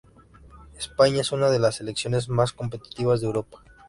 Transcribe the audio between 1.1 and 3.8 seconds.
es una de las selecciones más competitivas de Europa.